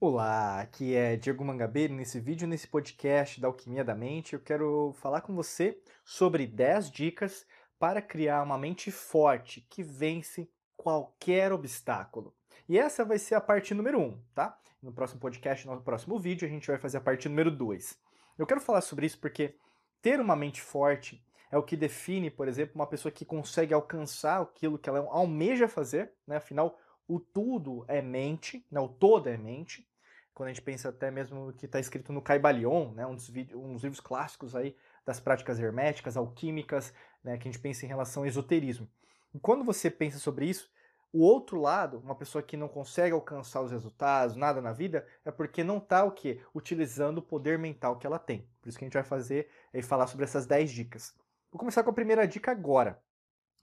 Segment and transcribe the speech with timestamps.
[0.00, 1.92] Olá, aqui é Diego Mangabeira.
[1.92, 6.92] Nesse vídeo, nesse podcast da Alquimia da Mente, eu quero falar com você sobre 10
[6.92, 7.44] dicas
[7.80, 12.32] para criar uma mente forte que vence qualquer obstáculo.
[12.68, 14.56] E essa vai ser a parte número 1, um, tá?
[14.80, 17.98] No próximo podcast, no próximo vídeo, a gente vai fazer a parte número 2.
[18.38, 19.56] Eu quero falar sobre isso porque
[20.00, 24.42] ter uma mente forte é o que define, por exemplo, uma pessoa que consegue alcançar
[24.42, 26.36] aquilo que ela almeja fazer, né?
[26.36, 28.78] Afinal, o tudo é mente, né?
[28.78, 29.87] o todo é mente
[30.38, 33.72] quando a gente pensa até mesmo que está escrito no Caibalion, né, um dos, um
[33.72, 38.22] dos, livros clássicos aí das práticas herméticas, alquímicas, né, que a gente pensa em relação
[38.22, 38.88] ao esoterismo.
[39.34, 40.70] E quando você pensa sobre isso,
[41.12, 45.32] o outro lado, uma pessoa que não consegue alcançar os resultados, nada na vida, é
[45.32, 46.40] porque não está o quê?
[46.54, 48.48] Utilizando o poder mental que ela tem.
[48.62, 51.16] Por isso que a gente vai fazer e falar sobre essas 10 dicas.
[51.50, 53.02] Vou começar com a primeira dica agora.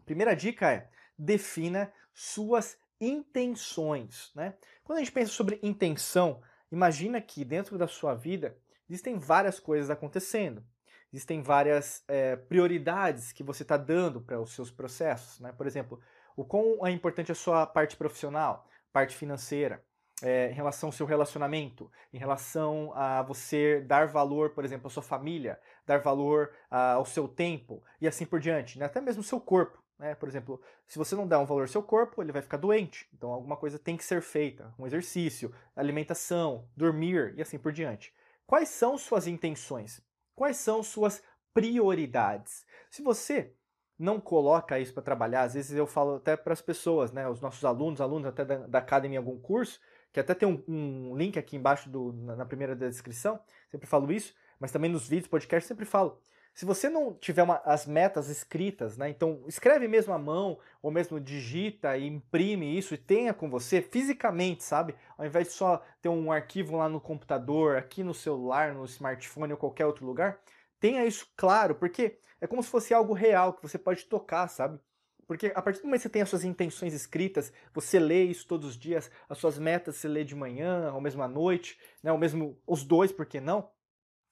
[0.01, 4.33] A primeira dica é defina suas intenções.
[4.35, 4.55] Né?
[4.83, 8.57] Quando a gente pensa sobre intenção, Imagina que dentro da sua vida
[8.89, 10.63] existem várias coisas acontecendo,
[11.11, 15.39] existem várias é, prioridades que você está dando para os seus processos.
[15.39, 15.51] Né?
[15.51, 15.99] Por exemplo,
[16.35, 19.83] o quão é importante a sua parte profissional, parte financeira,
[20.21, 24.89] é, em relação ao seu relacionamento, em relação a você dar valor, por exemplo, à
[24.89, 28.85] sua família, dar valor ao seu tempo e assim por diante, né?
[28.85, 29.83] até mesmo o seu corpo.
[29.97, 30.15] Né?
[30.15, 33.07] Por exemplo, se você não dá um valor ao seu corpo, ele vai ficar doente.
[33.13, 34.73] Então alguma coisa tem que ser feita.
[34.77, 38.13] Um exercício, alimentação, dormir e assim por diante.
[38.45, 40.01] Quais são suas intenções?
[40.35, 42.65] Quais são suas prioridades?
[42.89, 43.53] Se você
[43.97, 47.39] não coloca isso para trabalhar, às vezes eu falo até para as pessoas, né, os
[47.39, 49.79] nossos alunos, alunos até da, da Academy em algum curso,
[50.15, 53.37] que até tem um, um link aqui embaixo do, na, na primeira descrição,
[53.69, 56.17] sempre falo isso, mas também nos vídeos, podcast, sempre falo
[56.53, 59.09] se você não tiver uma, as metas escritas, né?
[59.09, 63.81] Então escreve mesmo à mão, ou mesmo digita e imprime isso e tenha com você
[63.81, 64.95] fisicamente, sabe?
[65.17, 69.51] Ao invés de só ter um arquivo lá no computador, aqui no celular, no smartphone
[69.51, 70.39] ou qualquer outro lugar,
[70.79, 74.79] tenha isso claro, porque é como se fosse algo real que você pode tocar, sabe?
[75.27, 78.47] Porque a partir do momento que você tem as suas intenções escritas, você lê isso
[78.47, 82.11] todos os dias, as suas metas você lê de manhã, ou mesmo à noite, né?
[82.11, 83.69] ou mesmo os dois, por que não?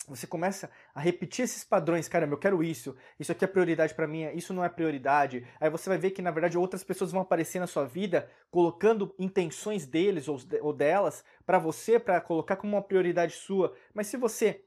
[0.07, 4.07] você começa a repetir esses padrões, caramba, eu quero isso, isso aqui é prioridade para
[4.07, 5.47] mim, isso não é prioridade.
[5.59, 9.13] Aí você vai ver que na verdade outras pessoas vão aparecer na sua vida colocando
[9.17, 13.73] intenções deles ou delas para você para colocar como uma prioridade sua.
[13.93, 14.65] Mas se você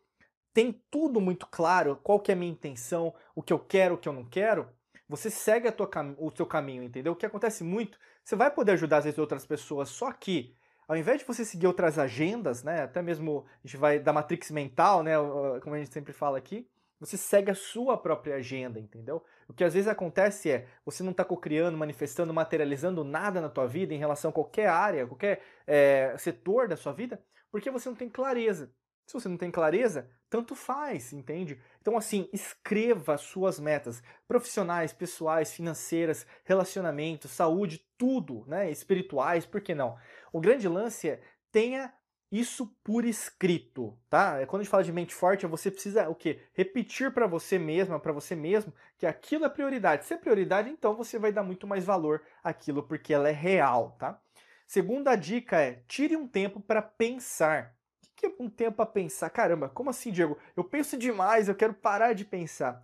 [0.55, 3.99] tem tudo muito claro, qual que é a minha intenção, o que eu quero, o
[3.99, 4.69] que eu não quero,
[5.09, 7.13] você segue tua, o seu caminho, entendeu?
[7.13, 10.55] O que acontece muito, você vai poder ajudar às vezes outras pessoas, só que
[10.89, 14.51] ao invés de você seguir outras agendas, né, até mesmo a gente vai da matrix
[14.51, 15.15] mental, né,
[15.63, 16.69] como a gente sempre fala aqui,
[16.99, 19.23] você segue a sua própria agenda, entendeu?
[19.47, 23.67] O que às vezes acontece é você não está cocriando, manifestando, materializando nada na tua
[23.67, 27.97] vida em relação a qualquer área, qualquer é, setor da sua vida, porque você não
[27.97, 28.73] tem clareza.
[29.07, 31.61] Se você não tem clareza, tanto faz, entende?
[31.81, 38.69] Então, assim, escreva suas metas profissionais, pessoais, financeiras, relacionamentos, saúde, tudo, né?
[38.69, 39.97] Espirituais, por que não?
[40.33, 41.21] O grande lance é
[41.53, 41.95] tenha
[42.31, 44.41] isso por escrito, tá?
[44.41, 46.43] É quando a gente fala de mente forte, você precisa o quê?
[46.53, 50.05] Repetir para você mesma, para você mesmo, que aquilo é prioridade.
[50.05, 53.97] Se é prioridade, então você vai dar muito mais valor àquilo porque ela é real,
[53.99, 54.21] tá?
[54.67, 57.76] Segunda dica é tire um tempo para pensar
[58.17, 59.29] que um tempo a pensar.
[59.31, 60.39] Caramba, como assim, Diego?
[60.57, 62.83] Eu penso demais, eu quero parar de pensar.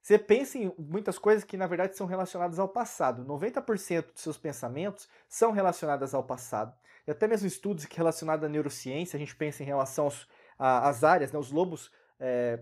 [0.00, 3.24] Você pensa em muitas coisas que na verdade são relacionadas ao passado.
[3.24, 6.76] 90% dos seus pensamentos são relacionados ao passado.
[7.06, 10.28] E até mesmo estudos que relacionados à neurociência, a gente pensa em relação aos,
[10.58, 11.90] às áreas, né, os lobos
[12.20, 12.60] é,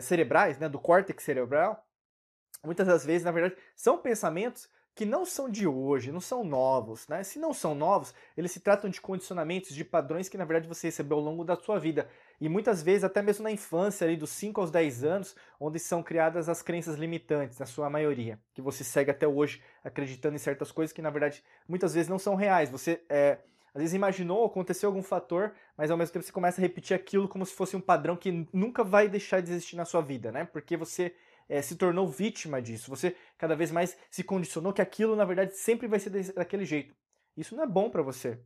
[0.00, 1.84] cerebrais, né, do córtex cerebral.
[2.64, 7.08] Muitas das vezes, na verdade, são pensamentos que não são de hoje, não são novos,
[7.08, 7.24] né?
[7.24, 10.86] Se não são novos, eles se tratam de condicionamentos, de padrões que na verdade você
[10.86, 12.08] recebeu ao longo da sua vida.
[12.40, 16.02] E muitas vezes, até mesmo na infância, ali dos 5 aos 10 anos, onde são
[16.02, 20.70] criadas as crenças limitantes, na sua maioria, que você segue até hoje acreditando em certas
[20.70, 22.70] coisas que na verdade muitas vezes não são reais.
[22.70, 23.38] Você é,
[23.74, 27.28] às vezes imaginou, aconteceu algum fator, mas ao mesmo tempo você começa a repetir aquilo
[27.28, 30.44] como se fosse um padrão que nunca vai deixar de existir na sua vida, né?
[30.44, 31.12] Porque você
[31.48, 32.90] é, se tornou vítima disso.
[32.90, 36.94] Você cada vez mais se condicionou que aquilo, na verdade, sempre vai ser daquele jeito.
[37.36, 38.40] Isso não é bom para você,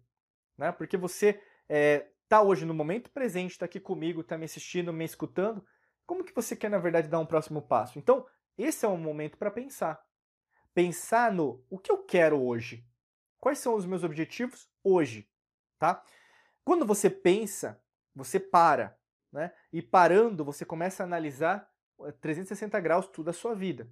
[0.56, 0.72] né?
[0.72, 5.04] Porque você é, tá hoje no momento presente, está aqui comigo, está me assistindo, me
[5.04, 5.64] escutando.
[6.06, 7.98] Como que você quer, na verdade, dar um próximo passo?
[7.98, 10.02] Então, esse é um momento para pensar.
[10.74, 12.86] Pensar no o que eu quero hoje.
[13.38, 15.28] Quais são os meus objetivos hoje,
[15.78, 16.02] tá?
[16.64, 17.80] Quando você pensa,
[18.14, 18.98] você para,
[19.32, 19.52] né?
[19.72, 21.70] E parando, você começa a analisar
[22.20, 23.88] 360 graus tudo a sua vida.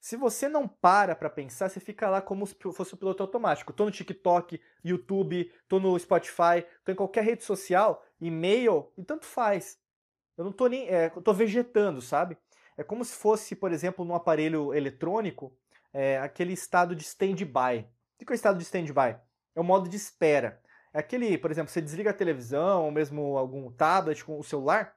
[0.00, 3.72] Se você não para para pensar, você fica lá como se fosse o piloto automático.
[3.72, 9.24] Tô no TikTok, YouTube, tô no Spotify, tô em qualquer rede social, e-mail, e tanto
[9.24, 9.78] faz.
[10.36, 10.88] Eu não tô nem.
[10.88, 12.38] É, tô vegetando, sabe?
[12.76, 15.52] É como se fosse, por exemplo, num aparelho eletrônico,
[15.92, 17.88] é, aquele estado de stand-by.
[18.20, 19.18] O que é o estado de stand-by?
[19.54, 20.62] É o modo de espera.
[20.94, 24.96] É aquele, por exemplo, você desliga a televisão, ou mesmo algum tablet com o celular,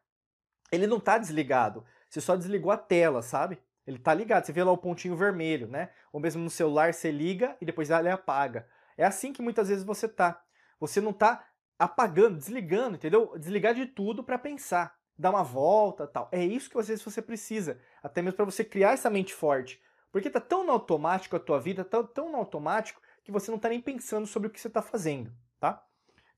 [0.71, 1.83] ele não está desligado.
[2.11, 3.57] Você só desligou a tela, sabe?
[3.87, 4.45] Ele está ligado.
[4.45, 5.91] Você vê lá o pontinho vermelho, né?
[6.11, 8.67] Ou mesmo no celular você liga e depois ele apaga.
[8.97, 10.43] É assim que muitas vezes você tá.
[10.77, 11.47] Você não está
[11.79, 13.33] apagando, desligando, entendeu?
[13.39, 16.27] Desligar de tudo para pensar, dar uma volta, tal.
[16.33, 19.81] É isso que às vezes você precisa, até mesmo para você criar essa mente forte.
[20.11, 23.55] Porque tá tão no automático a tua vida, tá tão no automático que você não
[23.55, 25.81] está nem pensando sobre o que você está fazendo, tá?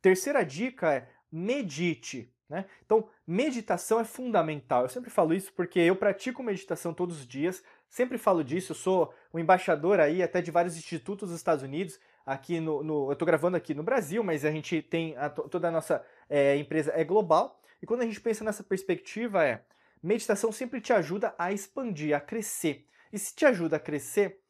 [0.02, 2.33] Terceira dica é medite.
[2.50, 2.66] Né?
[2.86, 4.84] Então, meditação é fundamental.
[4.84, 8.72] Eu sempre falo isso porque eu pratico meditação todos os dias, sempre falo disso.
[8.72, 12.00] Eu sou o embaixador aí até de vários institutos dos Estados Unidos.
[12.26, 15.68] Aqui no, no eu estou gravando aqui no Brasil, mas a gente tem a, toda
[15.68, 17.60] a nossa é, empresa é global.
[17.82, 19.66] E quando a gente pensa nessa perspectiva é
[20.02, 22.88] meditação sempre te ajuda a expandir, a crescer.
[23.12, 24.42] E se te ajuda a crescer,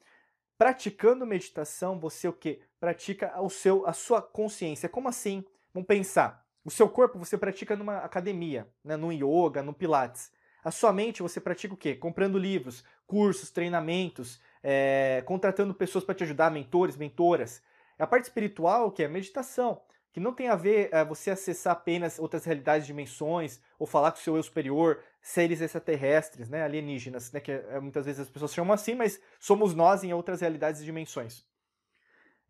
[0.58, 2.62] praticando meditação, você o que?
[2.80, 4.90] Pratica o seu, a sua consciência.
[4.90, 5.44] Como assim?
[5.74, 6.43] Vamos pensar.
[6.66, 10.32] O seu corpo você pratica numa academia, né, no yoga, no pilates.
[10.64, 11.94] A sua mente você pratica o quê?
[11.94, 17.62] Comprando livros, cursos, treinamentos, é, contratando pessoas para te ajudar, mentores, mentoras.
[18.00, 19.82] A parte espiritual, que é meditação,
[20.14, 24.20] que não tem a ver é, você acessar apenas outras realidades, dimensões, ou falar com
[24.20, 28.54] o seu eu superior, seres extraterrestres, né, alienígenas, né, que é, muitas vezes as pessoas
[28.54, 31.46] chamam assim, mas somos nós em outras realidades e dimensões.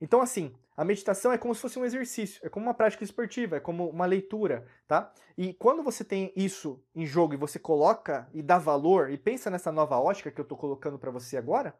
[0.03, 3.55] Então, assim, a meditação é como se fosse um exercício, é como uma prática esportiva,
[3.55, 5.13] é como uma leitura, tá?
[5.37, 9.49] E quando você tem isso em jogo e você coloca e dá valor e pensa
[9.49, 11.73] nessa nova ótica que eu estou colocando para você agora,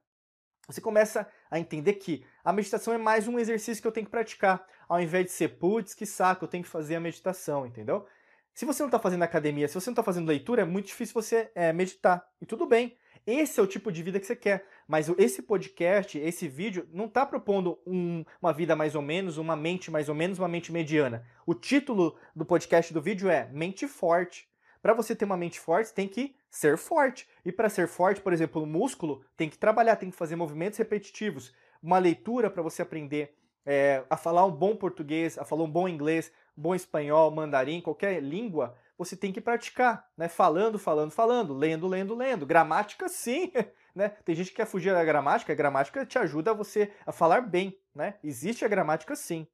[0.65, 4.11] você começa a entender que a meditação é mais um exercício que eu tenho que
[4.11, 8.07] praticar, ao invés de ser, putz, que saco, eu tenho que fazer a meditação, entendeu?
[8.53, 11.13] Se você não está fazendo academia, se você não está fazendo leitura, é muito difícil
[11.13, 12.25] você é, meditar.
[12.39, 12.97] E tudo bem.
[13.25, 14.65] Esse é o tipo de vida que você quer.
[14.87, 19.55] Mas esse podcast, esse vídeo, não está propondo um, uma vida mais ou menos, uma
[19.55, 21.25] mente mais ou menos, uma mente mediana.
[21.45, 24.47] O título do podcast do vídeo é Mente Forte.
[24.81, 27.25] Para você ter uma mente forte, tem que ser forte.
[27.45, 30.77] E para ser forte, por exemplo, o músculo tem que trabalhar, tem que fazer movimentos
[30.77, 31.53] repetitivos.
[31.81, 33.33] Uma leitura para você aprender
[33.65, 38.21] é, a falar um bom português, a falar um bom inglês, bom espanhol, mandarim, qualquer
[38.21, 40.28] língua, você tem que praticar, né?
[40.28, 42.45] Falando, falando, falando, lendo, lendo, lendo.
[42.45, 43.51] Gramática, sim,
[43.95, 44.10] né?
[44.24, 47.42] Tem gente que quer fugir da gramática, a gramática te ajuda a você a falar
[47.42, 48.16] bem, né?
[48.24, 49.48] Existe a gramática, sim.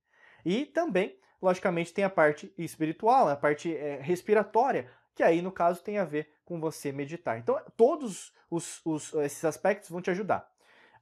[0.45, 5.83] E também, logicamente, tem a parte espiritual, a parte é, respiratória, que aí, no caso,
[5.83, 7.37] tem a ver com você meditar.
[7.37, 10.49] Então, todos os, os esses aspectos vão te ajudar.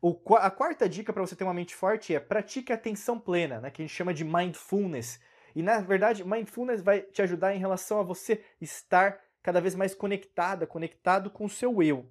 [0.02, 3.72] O, a quarta dica para você ter uma mente forte é pratique atenção plena, né,
[3.72, 5.20] que a gente chama de mindfulness,
[5.58, 9.96] e na verdade, mindfulness vai te ajudar em relação a você estar cada vez mais
[9.96, 12.08] conectada, conectado com o seu eu.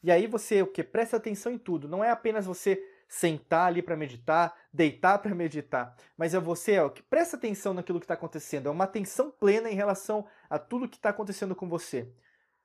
[0.00, 3.82] E aí você o que presta atenção em tudo, não é apenas você sentar ali
[3.82, 8.14] para meditar, deitar para meditar, mas é você ó, que presta atenção naquilo que está
[8.14, 12.14] acontecendo, é uma atenção plena em relação a tudo que está acontecendo com você.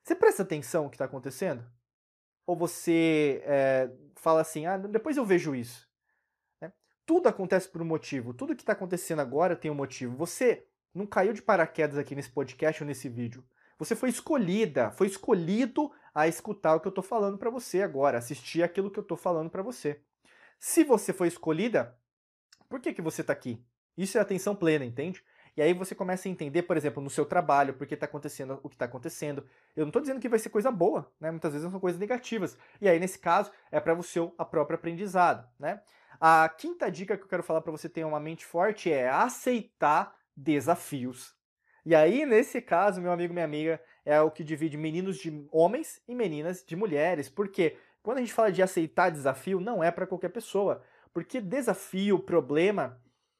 [0.04, 1.66] Você presta atenção no que está acontecendo?
[2.46, 5.89] Ou você é, fala assim, ah, depois eu vejo isso?
[7.10, 8.36] Tudo acontece por um motivo.
[8.36, 10.16] Tudo que está acontecendo agora tem um motivo.
[10.16, 13.44] Você não caiu de paraquedas aqui nesse podcast ou nesse vídeo.
[13.80, 18.20] Você foi escolhida, foi escolhido a escutar o que eu estou falando para você agora,
[18.20, 20.04] assistir aquilo que eu estou falando para você.
[20.60, 21.98] Se você foi escolhida,
[22.70, 23.60] por que, que você está aqui?
[23.98, 25.24] Isso é atenção plena, entende?
[25.60, 28.62] E aí você começa a entender, por exemplo, no seu trabalho, por que está acontecendo
[28.64, 29.46] o que está acontecendo.
[29.76, 31.30] Eu não estou dizendo que vai ser coisa boa, né?
[31.32, 32.58] Muitas vezes são coisas negativas.
[32.80, 35.82] E aí, nesse caso, é para o seu a próprio aprendizado, né?
[36.18, 40.16] A quinta dica que eu quero falar para você ter uma mente forte é aceitar
[40.34, 41.36] desafios.
[41.86, 46.02] E aí, nesse caso, meu amigo, minha amiga, é o que divide meninos de homens
[46.08, 47.28] e meninas de mulheres.
[47.28, 50.82] Porque quando a gente fala de aceitar desafio, não é para qualquer pessoa.
[51.14, 52.98] Porque desafio, problema,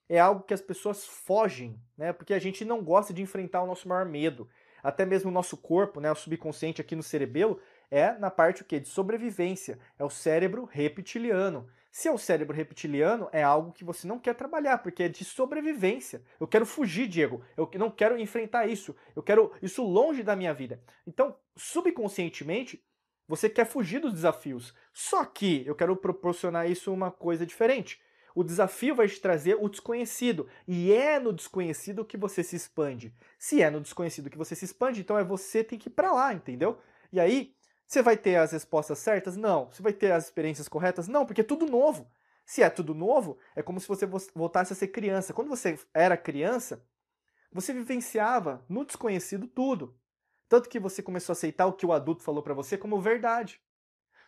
[0.10, 2.12] é algo que as pessoas fogem, né?
[2.12, 4.50] Porque a gente não gosta de enfrentar o nosso maior medo.
[4.82, 7.60] Até mesmo o nosso corpo, né, o subconsciente aqui no cerebelo,
[7.92, 8.80] é na parte o quê?
[8.80, 9.78] De sobrevivência.
[10.00, 11.70] É o cérebro reptiliano.
[11.92, 15.26] Se é o cérebro reptiliano, é algo que você não quer trabalhar, porque é de
[15.26, 16.24] sobrevivência.
[16.40, 17.44] Eu quero fugir, Diego.
[17.58, 18.96] Eu não quero enfrentar isso.
[19.16, 20.82] Eu quero isso longe da minha vida.
[21.06, 22.84] Então, subconscientemente,
[23.28, 24.74] você quer fugir dos desafios.
[24.94, 28.00] Só que eu quero proporcionar isso uma coisa diferente.
[28.40, 30.48] O desafio vai te trazer o desconhecido.
[30.68, 33.14] E é no desconhecido que você se expande.
[33.38, 36.14] Se é no desconhecido que você se expande, então é você tem que ir para
[36.14, 36.80] lá, entendeu?
[37.12, 37.54] E aí,
[37.88, 39.36] Você vai ter as respostas certas?
[39.36, 39.66] Não.
[39.72, 41.08] Você vai ter as experiências corretas?
[41.08, 42.10] Não, porque é tudo novo.
[42.46, 44.06] Se é tudo novo, é como se você
[44.36, 45.34] voltasse a ser criança.
[45.34, 46.86] Quando você era criança,
[47.52, 49.98] você vivenciava no desconhecido tudo.
[50.48, 53.62] Tanto que você começou a aceitar o que o adulto falou para você como verdade.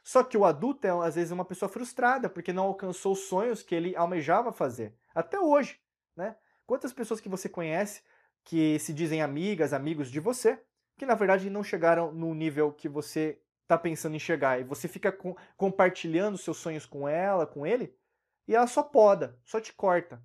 [0.04, 3.62] Só que o adulto é, às vezes, uma pessoa frustrada, porque não alcançou os sonhos
[3.62, 4.96] que ele almejava fazer.
[5.14, 5.80] Até hoje,
[6.16, 6.36] né?
[6.66, 8.02] Quantas pessoas que você conhece
[8.44, 10.60] que se dizem amigas, amigos de você,
[10.98, 14.60] que na verdade não chegaram no nível que você está pensando em chegar.
[14.60, 17.96] E você fica com, compartilhando seus sonhos com ela, com ele,
[18.48, 20.22] e ela só poda, só te corta.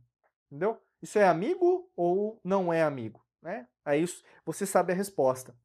[0.46, 0.80] Entendeu?
[1.00, 3.24] Isso é amigo ou não é amigo?
[3.42, 3.66] Né?
[3.84, 4.04] Aí
[4.44, 5.56] você sabe a resposta.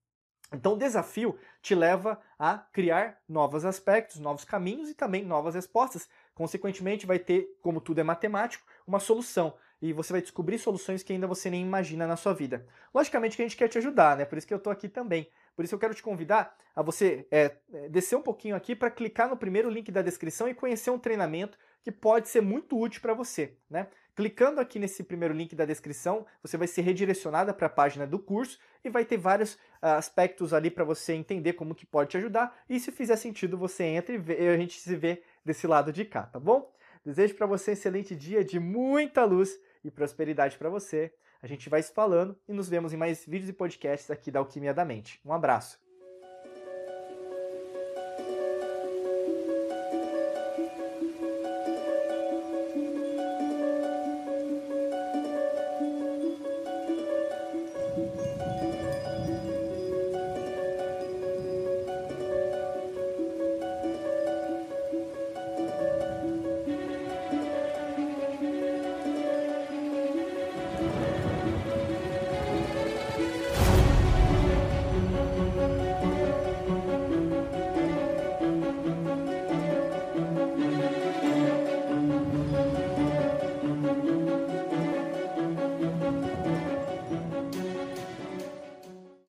[0.53, 6.09] Então, o desafio te leva a criar novos aspectos, novos caminhos e também novas respostas.
[6.35, 9.53] Consequentemente, vai ter, como tudo é matemático, uma solução.
[9.81, 12.67] E você vai descobrir soluções que ainda você nem imagina na sua vida.
[12.93, 14.25] Logicamente que a gente quer te ajudar, né?
[14.25, 15.27] Por isso que eu estou aqui também.
[15.55, 17.55] Por isso eu quero te convidar a você é,
[17.89, 21.57] descer um pouquinho aqui para clicar no primeiro link da descrição e conhecer um treinamento
[21.83, 23.87] que pode ser muito útil para você, né?
[24.15, 28.19] Clicando aqui nesse primeiro link da descrição, você vai ser redirecionada para a página do
[28.19, 32.17] curso e vai ter vários uh, aspectos ali para você entender como que pode te
[32.17, 32.55] ajudar.
[32.69, 36.03] E se fizer sentido, você entra e vê, a gente se vê desse lado de
[36.03, 36.71] cá, tá bom?
[37.05, 41.13] Desejo para você um excelente dia de muita luz e prosperidade para você.
[41.41, 44.39] A gente vai se falando e nos vemos em mais vídeos e podcasts aqui da
[44.39, 45.19] Alquimia da Mente.
[45.25, 45.90] Um abraço.